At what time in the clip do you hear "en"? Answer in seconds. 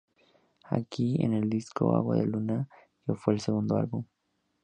1.23-1.35